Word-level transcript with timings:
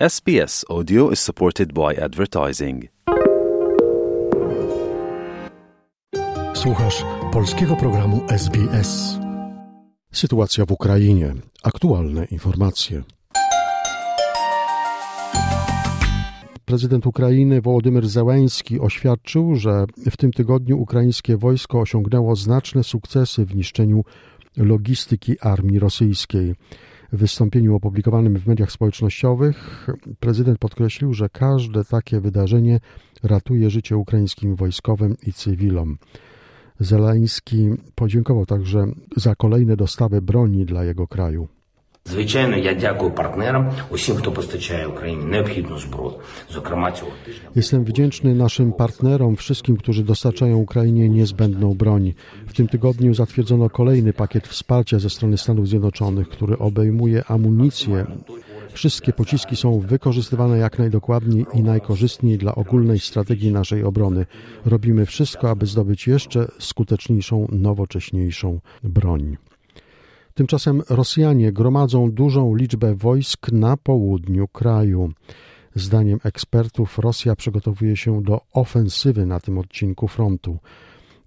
SBS 0.00 0.64
Audio 0.70 1.10
is 1.12 1.20
supported 1.20 1.72
by 1.72 2.02
advertising. 2.02 2.84
Słuchasz 6.54 7.04
polskiego 7.32 7.76
programu 7.76 8.20
SBS. 8.28 9.18
Sytuacja 10.12 10.64
w 10.66 10.72
Ukrainie. 10.72 11.34
Aktualne 11.62 12.24
informacje. 12.24 13.02
Prezydent 16.64 17.06
Ukrainy 17.06 17.60
Wołodymyr 17.60 18.08
Zełenski 18.08 18.80
oświadczył, 18.80 19.54
że 19.54 19.84
w 20.10 20.16
tym 20.16 20.32
tygodniu 20.32 20.80
ukraińskie 20.80 21.36
wojsko 21.36 21.80
osiągnęło 21.80 22.36
znaczne 22.36 22.84
sukcesy 22.84 23.44
w 23.44 23.54
niszczeniu 23.54 24.04
logistyki 24.56 25.40
armii 25.40 25.78
rosyjskiej. 25.78 26.54
W 27.14 27.16
wystąpieniu 27.16 27.74
opublikowanym 27.74 28.38
w 28.38 28.46
mediach 28.46 28.72
społecznościowych 28.72 29.86
prezydent 30.20 30.58
podkreślił, 30.58 31.12
że 31.12 31.28
każde 31.28 31.84
takie 31.84 32.20
wydarzenie 32.20 32.80
ratuje 33.22 33.70
życie 33.70 33.96
ukraińskim 33.96 34.56
wojskowym 34.56 35.16
i 35.26 35.32
cywilom. 35.32 35.98
Zeleński 36.80 37.70
podziękował 37.94 38.46
także 38.46 38.86
za 39.16 39.34
kolejne 39.34 39.76
dostawy 39.76 40.22
broni 40.22 40.64
dla 40.64 40.84
jego 40.84 41.06
kraju. 41.08 41.48
Звичайно, 42.05 42.55
я 42.55 42.73
дякую 42.73 43.11
партнерам, 43.11 43.71
усім, 43.89 44.15
хто 44.15 44.31
постачає 44.31 44.87
Україні 44.87 45.25
необхідну 45.25 45.79
зброю. 45.79 46.13
Зокрема, 46.49 46.91
цього 46.91 47.11
тижня 47.25 47.49
Jestem 47.55 47.83
wdzięczny 47.83 48.35
naszym 48.35 48.73
partnerom, 48.73 49.35
wszystkim, 49.35 49.77
którzy 49.77 50.03
dostarczają 50.03 50.57
Ukrainie 50.57 51.09
niezbędną 51.09 51.73
broń. 51.73 52.13
W 52.47 52.53
tym 52.53 52.67
tygodniu 52.67 53.13
zatwierdzono 53.13 53.69
kolejny 53.69 54.13
pakiet 54.13 54.47
wsparcia 54.47 54.99
ze 54.99 55.09
strony 55.09 55.37
Stanów 55.37 55.67
Zjednoczonych, 55.67 56.29
który 56.29 56.57
obejmuje 56.57 57.23
amunicję. 57.27 58.05
Wszystkie 58.73 59.13
pociski 59.13 59.55
są 59.55 59.79
wykorzystywane 59.79 60.57
jak 60.57 60.79
najdokładniej 60.79 61.45
i 61.53 61.63
najkorzystniej 61.63 62.37
dla 62.37 62.55
ogólnej 62.55 62.99
strategii 62.99 63.51
naszej 63.51 63.83
obrony. 63.83 64.25
Robimy 64.65 65.05
wszystko, 65.05 65.49
aby 65.49 65.65
zdobyć 65.65 66.07
jeszcze 66.07 66.47
skuteczniejszą, 66.59 67.47
nowocześniejszą 67.51 68.59
broń. 68.83 69.37
Tymczasem 70.34 70.82
Rosjanie 70.90 71.52
gromadzą 71.52 72.10
dużą 72.10 72.54
liczbę 72.54 72.94
wojsk 72.94 73.52
na 73.52 73.76
południu 73.76 74.48
kraju. 74.48 75.12
Zdaniem 75.74 76.18
ekspertów 76.24 76.98
Rosja 76.98 77.36
przygotowuje 77.36 77.96
się 77.96 78.22
do 78.22 78.40
ofensywy 78.52 79.26
na 79.26 79.40
tym 79.40 79.58
odcinku 79.58 80.08
frontu. 80.08 80.58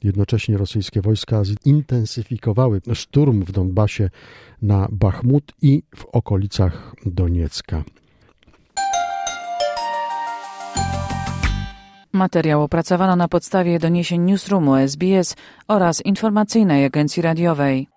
Jednocześnie 0.04 0.58
rosyjskie 0.58 1.02
wojska 1.02 1.44
zintensyfikowały 1.46 2.82
szturm 2.94 3.44
w 3.44 3.52
Donbasie 3.52 4.10
na 4.62 4.88
Bachmut 4.92 5.54
i 5.62 5.84
w 5.96 6.06
okolicach 6.06 6.96
Doniecka. 7.06 7.84
Materiał 12.14 12.64
opracowano 12.64 13.16
na 13.16 13.28
podstawie 13.28 13.80
doniesień 13.80 14.22
Newsroomu 14.22 14.76
SBS 14.76 15.36
oraz 15.68 16.06
informacyjnej 16.06 16.86
agencji 16.86 17.22
radiowej. 17.22 17.97